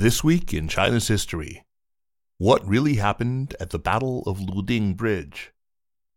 This 0.00 0.24
week 0.24 0.54
in 0.54 0.66
China's 0.66 1.08
history, 1.08 1.66
what 2.38 2.66
really 2.66 2.94
happened 2.94 3.54
at 3.60 3.68
the 3.68 3.78
Battle 3.78 4.22
of 4.22 4.38
Luding 4.38 4.96
Bridge? 4.96 5.52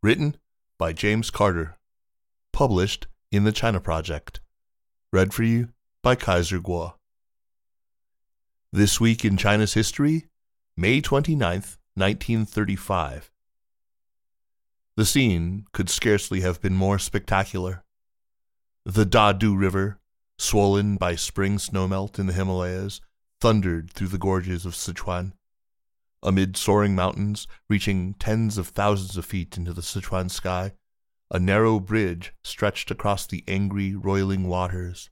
Written 0.02 0.38
by 0.80 0.94
James 0.94 1.30
Carter. 1.30 1.76
Published 2.54 3.08
in 3.30 3.44
the 3.44 3.52
China 3.52 3.82
Project. 3.82 4.40
Read 5.12 5.34
for 5.34 5.44
you 5.44 5.68
by 6.02 6.16
Kaiser 6.16 6.62
Kuo. 6.62 6.94
This 8.72 9.02
week 9.02 9.26
in 9.26 9.36
China's 9.36 9.74
history, 9.74 10.28
May 10.78 11.02
29th, 11.02 11.76
1935. 11.96 13.32
The 14.96 15.06
scene 15.06 15.66
could 15.74 15.90
scarcely 15.90 16.40
have 16.40 16.62
been 16.62 16.74
more 16.74 17.00
spectacular. 17.00 17.84
The 18.86 19.06
Dadu 19.06 19.60
River, 19.60 20.00
swollen 20.38 20.96
by 20.96 21.16
spring 21.16 21.58
snowmelt 21.58 22.18
in 22.18 22.28
the 22.28 22.34
Himalayas, 22.34 23.02
thundered 23.44 23.92
through 23.92 24.08
the 24.08 24.18
gorges 24.18 24.66
of 24.66 24.74
Sichuan. 24.74 25.34
Amid 26.24 26.56
soaring 26.56 26.96
mountains, 26.96 27.46
reaching 27.70 28.14
tens 28.14 28.58
of 28.58 28.70
thousands 28.70 29.18
of 29.18 29.26
feet 29.26 29.58
into 29.58 29.74
the 29.74 29.82
Sichuan 29.82 30.32
sky, 30.32 30.72
a 31.30 31.40
narrow 31.40 31.82
bridge 31.82 32.34
stretched 32.42 32.90
across 32.90 33.28
the 33.28 33.44
angry, 33.46 33.96
roiling 33.96 34.48
waters. 34.48 35.10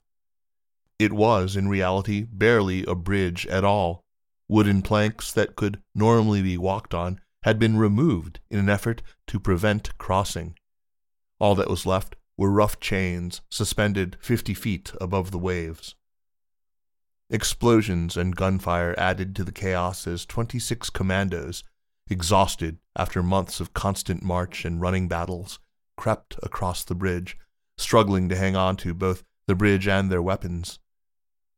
It 0.98 1.12
was, 1.12 1.56
in 1.56 1.68
reality, 1.68 2.22
barely 2.22 2.86
a 2.86 2.94
bridge 2.94 3.46
at 3.48 3.64
all. 3.64 4.02
Wooden 4.48 4.80
planks 4.80 5.30
that 5.32 5.54
could 5.54 5.82
normally 5.94 6.40
be 6.40 6.56
walked 6.56 6.94
on 6.94 7.20
had 7.42 7.58
been 7.58 7.76
removed 7.76 8.40
in 8.50 8.58
an 8.58 8.70
effort 8.70 9.02
to 9.26 9.38
prevent 9.38 9.98
crossing. 9.98 10.56
All 11.38 11.54
that 11.56 11.68
was 11.68 11.84
left 11.84 12.16
were 12.38 12.50
rough 12.50 12.80
chains 12.80 13.42
suspended 13.50 14.16
fifty 14.22 14.54
feet 14.54 14.90
above 15.02 15.32
the 15.32 15.38
waves. 15.38 15.96
Explosions 17.32 18.14
and 18.14 18.36
gunfire 18.36 18.94
added 18.98 19.34
to 19.34 19.42
the 19.42 19.52
chaos 19.52 20.06
as 20.06 20.26
26 20.26 20.90
commandos, 20.90 21.64
exhausted 22.10 22.76
after 22.94 23.22
months 23.22 23.58
of 23.58 23.72
constant 23.72 24.22
march 24.22 24.66
and 24.66 24.82
running 24.82 25.08
battles, 25.08 25.58
crept 25.96 26.36
across 26.42 26.84
the 26.84 26.94
bridge, 26.94 27.38
struggling 27.78 28.28
to 28.28 28.36
hang 28.36 28.54
on 28.54 28.76
to 28.76 28.92
both 28.92 29.24
the 29.46 29.54
bridge 29.54 29.88
and 29.88 30.12
their 30.12 30.20
weapons. 30.20 30.78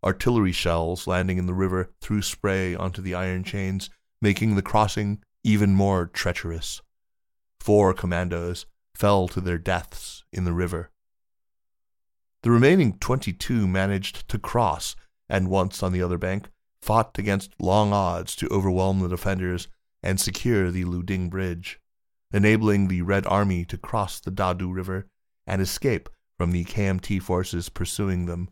Artillery 0.05 0.53
shells 0.53 1.09
landing 1.09 1.39
in 1.39 1.47
the 1.47 1.53
river 1.53 1.91
threw 2.01 2.23
spray 2.23 2.77
onto 2.77 3.03
the 3.03 3.17
iron 3.17 3.43
chains, 3.43 3.91
making 4.23 4.55
the 4.55 4.63
crossing 4.63 5.25
even 5.43 5.75
more 5.75 6.07
treacherous. 6.07 6.83
Four 7.59 7.93
commandos 7.95 8.67
fell 8.95 9.27
to 9.27 9.41
their 9.41 9.59
deaths 9.59 10.23
in 10.33 10.45
the 10.45 10.53
river. 10.53 10.93
The 12.43 12.53
remaining 12.53 12.97
22 12.99 13.67
managed 13.67 14.29
to 14.29 14.39
cross 14.39 14.95
and 15.29 15.49
once 15.49 15.83
on 15.83 15.93
the 15.93 16.03
other 16.03 16.19
bank, 16.19 16.49
fought 16.81 17.19
against 17.19 17.55
long 17.59 17.93
odds 17.93 18.37
to 18.37 18.49
overwhelm 18.51 19.01
the 19.01 19.09
defenders 19.09 19.69
and 20.03 20.21
secure 20.21 20.71
the 20.71 20.85
Luding 20.85 21.31
Bridge, 21.31 21.81
enabling 22.33 22.89
the 22.89 23.03
Red 23.03 23.27
Army 23.27 23.65
to 23.65 23.79
cross 23.79 24.21
the 24.21 24.31
Dadu 24.31 24.73
River 24.73 25.07
and 25.47 25.63
escape 25.63 26.09
from 26.37 26.53
the 26.53 26.65
KMT 26.65 27.23
forces 27.23 27.69
pursuing 27.69 28.27
them. 28.27 28.49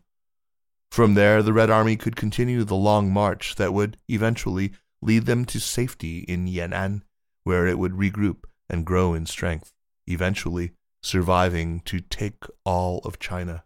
From 0.89 1.15
there, 1.15 1.43
the 1.43 1.53
Red 1.53 1.69
Army 1.69 1.95
could 1.95 2.15
continue 2.15 2.63
the 2.63 2.75
long 2.75 3.11
march 3.11 3.55
that 3.55 3.73
would 3.73 3.97
eventually 4.07 4.73
lead 5.01 5.25
them 5.25 5.45
to 5.45 5.59
safety 5.59 6.19
in 6.19 6.47
Yan'an, 6.47 7.01
where 7.43 7.67
it 7.67 7.77
would 7.77 7.93
regroup 7.93 8.45
and 8.69 8.85
grow 8.85 9.13
in 9.13 9.25
strength, 9.25 9.73
eventually 10.07 10.71
surviving 11.01 11.81
to 11.81 11.99
take 11.99 12.45
all 12.63 12.99
of 12.99 13.19
China. 13.19 13.63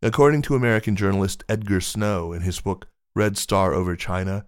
According 0.00 0.42
to 0.42 0.54
American 0.54 0.94
journalist 0.94 1.42
Edgar 1.48 1.80
Snow 1.80 2.32
in 2.32 2.42
his 2.42 2.60
book 2.60 2.86
Red 3.16 3.36
Star 3.36 3.74
over 3.74 3.96
China, 3.96 4.46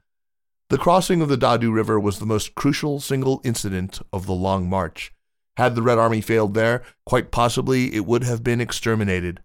the 0.68 0.78
crossing 0.78 1.20
of 1.20 1.28
the 1.28 1.36
Dadu 1.36 1.72
River 1.72 1.98
was 1.98 2.20
the 2.20 2.26
most 2.26 2.54
crucial 2.54 3.00
single 3.00 3.40
incident 3.42 4.00
of 4.12 4.26
the 4.26 4.32
Long 4.32 4.68
March. 4.68 5.12
Had 5.56 5.74
the 5.74 5.82
Red 5.82 5.98
Army 5.98 6.20
failed 6.20 6.54
there, 6.54 6.84
quite 7.04 7.32
possibly 7.32 7.92
it 7.96 8.06
would 8.06 8.22
have 8.22 8.44
been 8.44 8.60
exterminated. 8.60 9.42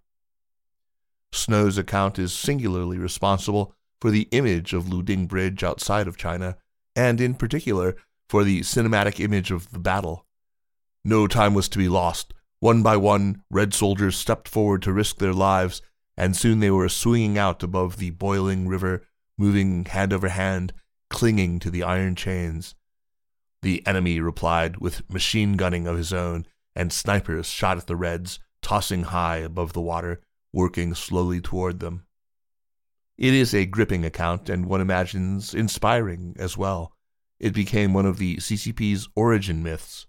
Snow's 1.31 1.79
account 1.79 2.19
is 2.19 2.31
singularly 2.31 2.99
responsible 2.99 3.73
for 3.99 4.11
the 4.11 4.27
image 4.29 4.73
of 4.73 4.85
Luding 4.85 5.27
Bridge 5.27 5.63
outside 5.63 6.07
of 6.07 6.17
China, 6.17 6.55
and 6.95 7.19
in 7.19 7.33
particular 7.33 7.95
for 8.29 8.43
the 8.43 8.59
cinematic 8.61 9.19
image 9.19 9.49
of 9.49 9.71
the 9.71 9.79
battle. 9.79 10.27
No 11.03 11.25
time 11.25 11.55
was 11.55 11.67
to 11.69 11.79
be 11.79 11.89
lost. 11.89 12.31
One 12.59 12.83
by 12.83 12.95
one, 12.95 13.41
red 13.49 13.73
soldiers 13.73 14.15
stepped 14.15 14.47
forward 14.47 14.83
to 14.83 14.93
risk 14.93 15.17
their 15.17 15.33
lives 15.33 15.81
and 16.17 16.35
soon 16.35 16.59
they 16.59 16.71
were 16.71 16.89
swinging 16.89 17.37
out 17.37 17.63
above 17.63 17.97
the 17.97 18.11
boiling 18.11 18.67
river, 18.67 19.03
moving 19.37 19.85
hand 19.85 20.13
over 20.13 20.29
hand, 20.29 20.73
clinging 21.09 21.59
to 21.59 21.69
the 21.69 21.83
iron 21.83 22.15
chains. 22.15 22.75
The 23.61 23.85
enemy 23.85 24.19
replied 24.19 24.77
with 24.77 25.09
machine 25.11 25.53
gunning 25.53 25.87
of 25.87 25.97
his 25.97 26.13
own, 26.13 26.45
and 26.75 26.91
snipers 26.91 27.47
shot 27.47 27.77
at 27.77 27.87
the 27.87 27.95
Reds, 27.95 28.39
tossing 28.61 29.03
high 29.03 29.37
above 29.37 29.73
the 29.73 29.81
water, 29.81 30.21
working 30.53 30.93
slowly 30.93 31.41
toward 31.41 31.79
them. 31.79 32.05
It 33.17 33.33
is 33.33 33.53
a 33.53 33.65
gripping 33.65 34.03
account, 34.03 34.49
and 34.49 34.65
one 34.65 34.81
imagines 34.81 35.53
inspiring 35.53 36.35
as 36.37 36.57
well. 36.57 36.93
It 37.39 37.53
became 37.53 37.93
one 37.93 38.05
of 38.05 38.17
the 38.17 38.37
CCP's 38.37 39.07
origin 39.15 39.63
myths. 39.63 40.07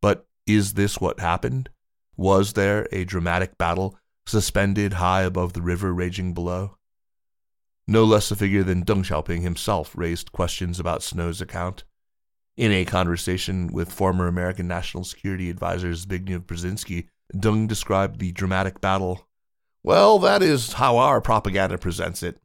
But 0.00 0.26
is 0.46 0.74
this 0.74 1.00
what 1.00 1.20
happened? 1.20 1.70
Was 2.16 2.52
there 2.52 2.86
a 2.92 3.04
dramatic 3.04 3.58
battle 3.58 3.98
suspended 4.26 4.94
high 4.94 5.22
above 5.22 5.52
the 5.52 5.62
river 5.62 5.92
raging 5.92 6.34
below. 6.34 6.76
No 7.86 8.04
less 8.04 8.30
a 8.30 8.36
figure 8.36 8.62
than 8.62 8.84
Deng 8.84 9.04
Xiaoping 9.04 9.42
himself 9.42 9.92
raised 9.94 10.32
questions 10.32 10.80
about 10.80 11.02
Snow's 11.02 11.40
account. 11.40 11.84
In 12.56 12.72
a 12.72 12.84
conversation 12.84 13.72
with 13.72 13.92
former 13.92 14.26
American 14.26 14.66
National 14.66 15.04
Security 15.04 15.50
Advisor 15.50 15.90
Zbigniew 15.90 16.46
Brzezinski, 16.46 17.08
Deng 17.34 17.68
described 17.68 18.20
the 18.20 18.32
dramatic 18.32 18.80
battle. 18.80 19.28
Well, 19.82 20.18
that 20.20 20.42
is 20.42 20.74
how 20.74 20.96
our 20.96 21.20
propaganda 21.20 21.76
presents 21.76 22.22
it. 22.22 22.38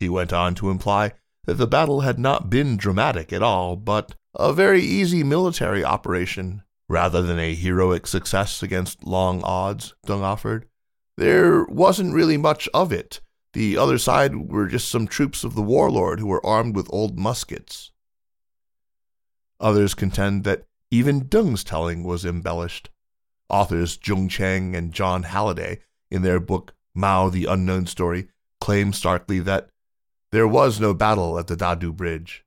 He 0.00 0.08
went 0.08 0.32
on 0.32 0.54
to 0.56 0.70
imply 0.70 1.12
that 1.44 1.54
the 1.54 1.66
battle 1.66 2.00
had 2.00 2.18
not 2.18 2.48
been 2.48 2.76
dramatic 2.76 3.32
at 3.32 3.42
all, 3.42 3.76
but 3.76 4.14
a 4.34 4.52
very 4.52 4.80
easy 4.80 5.22
military 5.22 5.84
operation, 5.84 6.62
rather 6.88 7.20
than 7.20 7.38
a 7.38 7.54
heroic 7.54 8.06
success 8.06 8.62
against 8.62 9.04
long 9.04 9.42
odds, 9.42 9.94
Deng 10.06 10.22
offered 10.22 10.67
there 11.18 11.64
wasn't 11.64 12.14
really 12.14 12.36
much 12.36 12.68
of 12.72 12.92
it. 12.92 13.20
The 13.52 13.76
other 13.76 13.98
side 13.98 14.52
were 14.52 14.68
just 14.68 14.88
some 14.88 15.08
troops 15.08 15.42
of 15.42 15.56
the 15.56 15.62
warlord 15.62 16.20
who 16.20 16.28
were 16.28 16.44
armed 16.46 16.76
with 16.76 16.86
old 16.90 17.18
muskets. 17.18 17.90
Others 19.58 19.94
contend 19.94 20.44
that 20.44 20.66
even 20.92 21.26
Deng's 21.26 21.64
telling 21.64 22.04
was 22.04 22.24
embellished. 22.24 22.90
Authors 23.48 23.98
Jung 24.06 24.28
Chang 24.28 24.76
and 24.76 24.92
Jon 24.92 25.24
Halliday, 25.24 25.80
in 26.08 26.22
their 26.22 26.38
book 26.38 26.74
Mao 26.94 27.28
the 27.28 27.46
Unknown 27.46 27.86
Story, 27.86 28.28
claim 28.60 28.92
starkly 28.92 29.40
that 29.40 29.70
there 30.30 30.46
was 30.46 30.78
no 30.78 30.94
battle 30.94 31.36
at 31.36 31.48
the 31.48 31.56
Dadu 31.56 31.92
Bridge. 31.92 32.44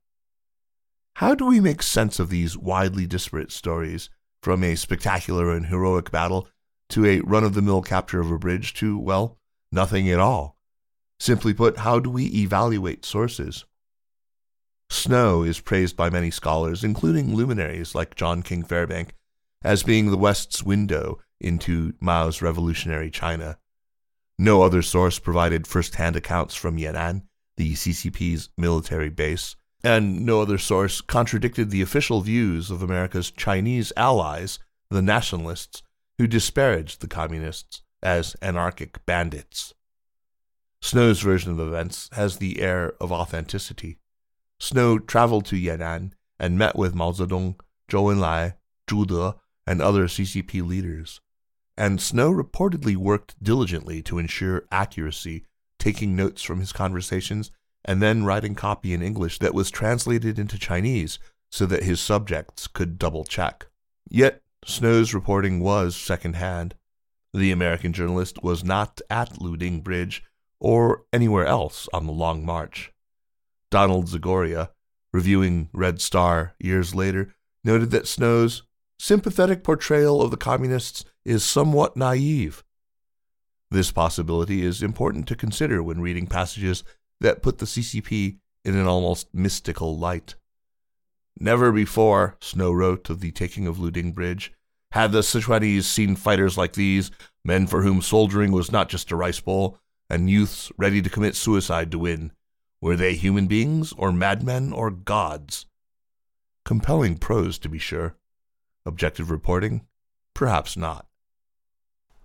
How 1.16 1.34
do 1.34 1.44
we 1.44 1.60
make 1.60 1.82
sense 1.82 2.18
of 2.18 2.30
these 2.30 2.56
widely 2.56 3.06
disparate 3.06 3.52
stories, 3.52 4.08
from 4.42 4.64
a 4.64 4.76
spectacular 4.76 5.54
and 5.54 5.66
heroic 5.66 6.10
battle 6.10 6.48
to 6.92 7.06
a 7.06 7.20
run 7.20 7.44
of 7.44 7.54
the 7.54 7.62
mill 7.62 7.82
capture 7.82 8.20
of 8.20 8.30
a 8.30 8.38
bridge 8.38 8.74
to, 8.74 8.98
well, 8.98 9.38
nothing 9.70 10.10
at 10.10 10.20
all. 10.20 10.58
Simply 11.18 11.54
put, 11.54 11.78
how 11.78 11.98
do 11.98 12.10
we 12.10 12.26
evaluate 12.26 13.04
sources? 13.04 13.64
Snow 14.90 15.42
is 15.42 15.60
praised 15.60 15.96
by 15.96 16.10
many 16.10 16.30
scholars, 16.30 16.84
including 16.84 17.34
luminaries 17.34 17.94
like 17.94 18.14
John 18.14 18.42
King 18.42 18.62
Fairbank, 18.62 19.10
as 19.62 19.82
being 19.82 20.10
the 20.10 20.18
West's 20.18 20.62
window 20.62 21.18
into 21.40 21.94
Mao's 21.98 22.42
revolutionary 22.42 23.10
China. 23.10 23.58
No 24.38 24.62
other 24.62 24.82
source 24.82 25.18
provided 25.18 25.66
first 25.66 25.94
hand 25.94 26.14
accounts 26.16 26.54
from 26.54 26.76
Yan'an, 26.76 27.22
the 27.56 27.72
CCP's 27.72 28.50
military 28.58 29.08
base, 29.08 29.56
and 29.82 30.26
no 30.26 30.42
other 30.42 30.58
source 30.58 31.00
contradicted 31.00 31.70
the 31.70 31.82
official 31.82 32.20
views 32.20 32.70
of 32.70 32.82
America's 32.82 33.30
Chinese 33.30 33.92
allies, 33.96 34.58
the 34.90 35.02
nationalists, 35.02 35.82
who 36.18 36.26
disparaged 36.26 37.00
the 37.00 37.08
communists 37.08 37.82
as 38.02 38.36
anarchic 38.42 39.04
bandits. 39.06 39.74
Snow's 40.80 41.20
version 41.20 41.52
of 41.52 41.60
events 41.60 42.08
has 42.12 42.38
the 42.38 42.60
air 42.60 42.94
of 43.00 43.12
authenticity. 43.12 43.98
Snow 44.58 44.98
traveled 44.98 45.46
to 45.46 45.56
Yan'an 45.56 46.12
and 46.38 46.58
met 46.58 46.76
with 46.76 46.94
Mao 46.94 47.12
Zedong, 47.12 47.56
Zhou 47.88 48.12
Enlai, 48.12 48.54
Zhu 48.88 49.06
De, 49.06 49.36
and 49.66 49.80
other 49.80 50.06
CCP 50.06 50.66
leaders. 50.66 51.20
And 51.76 52.00
Snow 52.00 52.32
reportedly 52.32 52.96
worked 52.96 53.42
diligently 53.42 54.02
to 54.02 54.18
ensure 54.18 54.66
accuracy, 54.72 55.44
taking 55.78 56.16
notes 56.16 56.42
from 56.42 56.60
his 56.60 56.72
conversations 56.72 57.50
and 57.84 58.02
then 58.02 58.24
writing 58.24 58.54
copy 58.54 58.92
in 58.92 59.02
English 59.02 59.38
that 59.38 59.54
was 59.54 59.70
translated 59.70 60.38
into 60.38 60.58
Chinese 60.58 61.18
so 61.50 61.66
that 61.66 61.82
his 61.82 62.00
subjects 62.00 62.66
could 62.66 62.98
double 62.98 63.24
check. 63.24 63.66
Yet, 64.08 64.42
Snow's 64.64 65.12
reporting 65.12 65.60
was 65.60 65.96
secondhand. 65.96 66.74
The 67.34 67.50
American 67.50 67.92
journalist 67.92 68.42
was 68.42 68.62
not 68.62 69.00
at 69.10 69.40
Luding 69.40 69.82
Bridge 69.82 70.22
or 70.60 71.04
anywhere 71.12 71.46
else 71.46 71.88
on 71.92 72.06
the 72.06 72.12
Long 72.12 72.44
March. 72.44 72.92
Donald 73.70 74.06
Zagoria, 74.06 74.70
reviewing 75.12 75.68
Red 75.72 76.00
Star 76.00 76.54
years 76.60 76.94
later, 76.94 77.34
noted 77.64 77.90
that 77.90 78.06
Snow's 78.06 78.62
sympathetic 78.98 79.64
portrayal 79.64 80.22
of 80.22 80.30
the 80.30 80.36
communists 80.36 81.04
is 81.24 81.44
somewhat 81.44 81.96
naive. 81.96 82.62
This 83.70 83.90
possibility 83.90 84.64
is 84.64 84.82
important 84.82 85.26
to 85.28 85.34
consider 85.34 85.82
when 85.82 86.00
reading 86.00 86.26
passages 86.26 86.84
that 87.20 87.42
put 87.42 87.58
the 87.58 87.66
CCP 87.66 88.36
in 88.64 88.76
an 88.76 88.86
almost 88.86 89.34
mystical 89.34 89.98
light. 89.98 90.36
Never 91.38 91.72
before, 91.72 92.36
Snow 92.40 92.72
wrote 92.72 93.08
of 93.10 93.20
the 93.20 93.32
taking 93.32 93.66
of 93.66 93.78
Luding 93.78 94.14
Bridge, 94.14 94.52
had 94.92 95.12
the 95.12 95.20
Sichuanese 95.20 95.84
seen 95.84 96.16
fighters 96.16 96.58
like 96.58 96.74
these, 96.74 97.10
men 97.44 97.66
for 97.66 97.82
whom 97.82 98.02
soldiering 98.02 98.52
was 98.52 98.70
not 98.70 98.88
just 98.88 99.10
a 99.10 99.16
rice 99.16 99.40
bowl, 99.40 99.78
and 100.10 100.28
youths 100.28 100.70
ready 100.76 101.00
to 101.00 101.10
commit 101.10 101.34
suicide 101.34 101.90
to 101.90 101.98
win. 101.98 102.32
Were 102.80 102.96
they 102.96 103.14
human 103.14 103.46
beings, 103.46 103.92
or 103.96 104.12
madmen, 104.12 104.72
or 104.72 104.90
gods? 104.90 105.66
Compelling 106.64 107.16
prose, 107.16 107.58
to 107.60 107.68
be 107.68 107.78
sure. 107.78 108.16
Objective 108.84 109.30
reporting? 109.30 109.86
Perhaps 110.34 110.76
not. 110.76 111.06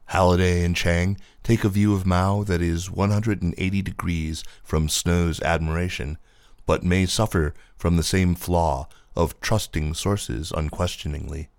Halliday 0.07 0.63
and 0.63 0.75
Chang 0.75 1.17
take 1.43 1.63
a 1.63 1.69
view 1.69 1.93
of 1.93 2.05
Mao 2.05 2.43
that 2.43 2.61
is 2.61 2.89
180 2.89 3.81
degrees 3.81 4.43
from 4.63 4.89
Snow's 4.89 5.41
admiration, 5.41 6.17
but 6.67 6.83
may 6.83 7.07
suffer 7.07 7.55
from 7.75 7.97
the 7.97 8.03
same 8.03 8.35
flaw 8.35 8.87
of 9.15 9.39
trusting 9.41 9.95
sources 9.95 10.51
unquestioningly. 10.55 11.49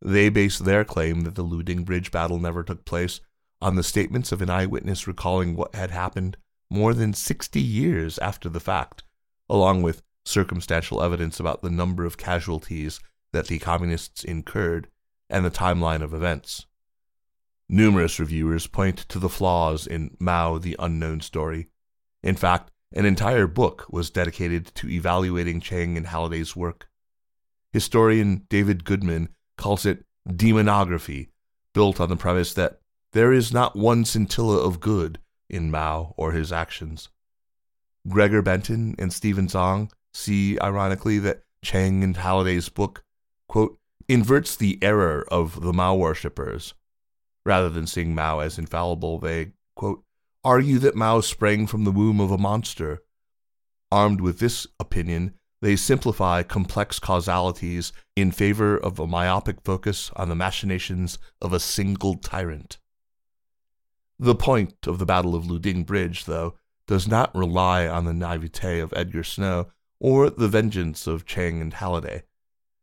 They 0.00 0.30
base 0.30 0.58
their 0.58 0.84
claim 0.84 1.20
that 1.20 1.34
the 1.34 1.44
Luding 1.44 1.84
Bridge 1.84 2.10
battle 2.10 2.38
never 2.38 2.62
took 2.62 2.86
place 2.86 3.20
on 3.60 3.76
the 3.76 3.82
statements 3.82 4.32
of 4.32 4.40
an 4.40 4.48
eyewitness 4.48 5.06
recalling 5.06 5.54
what 5.54 5.74
had 5.74 5.90
happened 5.90 6.38
more 6.70 6.94
than 6.94 7.12
60 7.12 7.60
years 7.60 8.18
after 8.18 8.48
the 8.48 8.58
fact, 8.58 9.02
along 9.48 9.82
with 9.82 10.02
circumstantial 10.24 11.02
evidence 11.02 11.38
about 11.38 11.62
the 11.62 11.70
number 11.70 12.04
of 12.04 12.16
casualties 12.16 12.98
that 13.32 13.46
the 13.46 13.58
communists 13.58 14.24
incurred 14.24 14.88
and 15.28 15.44
the 15.44 15.50
timeline 15.50 16.02
of 16.02 16.14
events. 16.14 16.66
Numerous 17.68 18.18
reviewers 18.18 18.66
point 18.66 18.98
to 19.08 19.18
the 19.18 19.28
flaws 19.28 19.86
in 19.86 20.16
Mao 20.18 20.58
the 20.58 20.76
Unknown 20.78 21.20
Story. 21.20 21.68
In 22.22 22.36
fact, 22.36 22.71
an 22.92 23.04
entire 23.04 23.46
book 23.46 23.86
was 23.90 24.10
dedicated 24.10 24.66
to 24.74 24.88
evaluating 24.88 25.60
Chang 25.60 25.96
and 25.96 26.06
Halliday's 26.06 26.54
work. 26.54 26.88
Historian 27.72 28.46
David 28.48 28.84
Goodman 28.84 29.30
calls 29.56 29.86
it 29.86 30.04
demonography, 30.28 31.28
built 31.72 32.00
on 32.00 32.08
the 32.08 32.16
premise 32.16 32.52
that 32.54 32.80
there 33.12 33.32
is 33.32 33.52
not 33.52 33.76
one 33.76 34.04
scintilla 34.04 34.58
of 34.58 34.80
good 34.80 35.18
in 35.48 35.70
Mao 35.70 36.14
or 36.16 36.32
his 36.32 36.52
actions. 36.52 37.08
Gregor 38.08 38.42
Benton 38.42 38.94
and 38.98 39.12
Stephen 39.12 39.48
Tsang 39.48 39.90
see, 40.12 40.58
ironically, 40.60 41.18
that 41.20 41.44
Chang 41.62 42.02
and 42.02 42.16
Halliday's 42.16 42.68
book, 42.68 43.04
quote, 43.48 43.78
inverts 44.08 44.56
the 44.56 44.78
error 44.82 45.24
of 45.30 45.60
the 45.60 45.72
Mao 45.72 45.94
worshippers. 45.94 46.74
Rather 47.44 47.68
than 47.68 47.86
seeing 47.86 48.14
Mao 48.14 48.40
as 48.40 48.58
infallible, 48.58 49.18
they, 49.18 49.52
argue 50.44 50.78
that 50.78 50.96
Mao 50.96 51.20
sprang 51.20 51.66
from 51.66 51.84
the 51.84 51.92
womb 51.92 52.20
of 52.20 52.30
a 52.30 52.38
monster. 52.38 53.02
Armed 53.90 54.20
with 54.20 54.38
this 54.38 54.66
opinion, 54.80 55.34
they 55.60 55.76
simplify 55.76 56.42
complex 56.42 56.98
causalities 56.98 57.92
in 58.16 58.32
favor 58.32 58.76
of 58.76 58.98
a 58.98 59.06
myopic 59.06 59.60
focus 59.62 60.10
on 60.16 60.28
the 60.28 60.34
machinations 60.34 61.18
of 61.40 61.52
a 61.52 61.60
single 61.60 62.16
tyrant. 62.16 62.78
The 64.18 64.34
point 64.34 64.86
of 64.86 64.98
the 64.98 65.06
Battle 65.06 65.34
of 65.34 65.44
Luding 65.44 65.86
Bridge, 65.86 66.24
though, 66.24 66.56
does 66.88 67.06
not 67.06 67.34
rely 67.34 67.86
on 67.86 68.04
the 68.04 68.12
naivete 68.12 68.80
of 68.80 68.92
Edgar 68.96 69.22
Snow 69.22 69.68
or 70.00 70.30
the 70.30 70.48
vengeance 70.48 71.06
of 71.06 71.24
Chang 71.24 71.60
and 71.60 71.74
Halliday. 71.74 72.24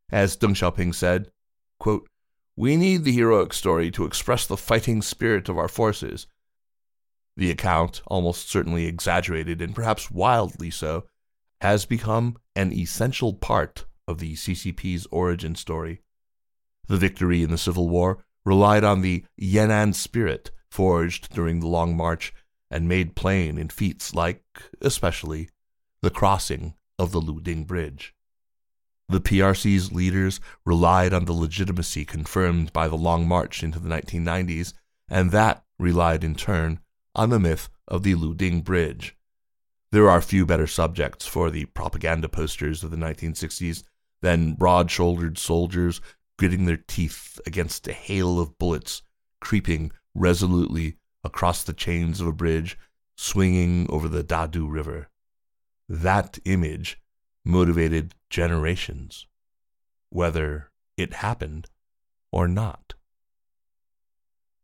As 0.09 0.37
Deng 0.37 0.51
Xiaoping 0.51 0.95
said, 0.95 1.31
quote, 1.79 2.07
We 2.55 2.77
need 2.77 3.03
the 3.03 3.11
heroic 3.11 3.53
story 3.53 3.91
to 3.91 4.05
express 4.05 4.47
the 4.47 4.57
fighting 4.57 5.01
spirit 5.01 5.49
of 5.49 5.57
our 5.57 5.67
forces. 5.67 6.27
The 7.39 7.51
account, 7.51 8.01
almost 8.07 8.49
certainly 8.49 8.85
exaggerated 8.85 9.61
and 9.61 9.73
perhaps 9.73 10.11
wildly 10.11 10.69
so, 10.69 11.05
has 11.61 11.85
become 11.85 12.35
an 12.53 12.73
essential 12.73 13.33
part 13.33 13.85
of 14.09 14.19
the 14.19 14.33
CCP's 14.33 15.07
origin 15.09 15.55
story. 15.55 16.01
The 16.89 16.97
victory 16.97 17.41
in 17.41 17.49
the 17.49 17.57
Civil 17.57 17.87
War 17.87 18.25
relied 18.43 18.83
on 18.83 18.99
the 18.99 19.23
Yan'an 19.41 19.95
spirit 19.95 20.51
forged 20.69 21.33
during 21.33 21.61
the 21.61 21.69
Long 21.69 21.95
March 21.95 22.33
and 22.69 22.89
made 22.89 23.15
plain 23.15 23.57
in 23.57 23.69
feats 23.69 24.13
like, 24.13 24.43
especially, 24.81 25.47
the 26.01 26.09
crossing 26.09 26.73
of 26.97 27.13
the 27.13 27.21
Luding 27.21 27.65
Bridge. 27.65 28.13
The 29.07 29.21
PRC's 29.21 29.93
leaders 29.93 30.41
relied 30.65 31.13
on 31.13 31.23
the 31.23 31.31
legitimacy 31.31 32.03
confirmed 32.03 32.73
by 32.73 32.89
the 32.89 32.97
Long 32.97 33.25
March 33.25 33.63
into 33.63 33.79
the 33.79 33.87
1990s, 33.87 34.73
and 35.07 35.31
that 35.31 35.63
relied 35.79 36.25
in 36.25 36.35
turn 36.35 36.81
on 37.15 37.29
the 37.29 37.39
myth 37.39 37.69
of 37.87 38.03
the 38.03 38.15
Luding 38.15 38.63
Bridge. 38.63 39.15
There 39.91 40.09
are 40.09 40.21
few 40.21 40.45
better 40.45 40.67
subjects 40.67 41.25
for 41.25 41.49
the 41.49 41.65
propaganda 41.65 42.29
posters 42.29 42.83
of 42.83 42.91
the 42.91 42.97
1960s 42.97 43.83
than 44.21 44.53
broad 44.53 44.91
shouldered 44.91 45.37
soldiers 45.37 46.01
gritting 46.37 46.65
their 46.65 46.77
teeth 46.77 47.39
against 47.45 47.87
a 47.87 47.93
hail 47.93 48.39
of 48.39 48.57
bullets 48.57 49.01
creeping 49.41 49.91
resolutely 50.13 50.97
across 51.23 51.63
the 51.63 51.73
chains 51.73 52.21
of 52.21 52.27
a 52.27 52.31
bridge 52.31 52.77
swinging 53.15 53.87
over 53.89 54.07
the 54.07 54.23
Dadu 54.23 54.69
River. 54.69 55.09
That 55.87 56.39
image 56.45 57.01
motivated 57.43 58.15
generations, 58.29 59.27
whether 60.09 60.69
it 60.97 61.13
happened 61.15 61.67
or 62.31 62.47
not. 62.47 62.93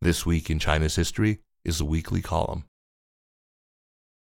This 0.02 0.26
Week 0.26 0.50
in 0.50 0.60
China's 0.60 0.96
History 0.96 1.40
is 1.66 1.82
a 1.82 1.86
weekly 1.86 2.22
column. 2.22 2.64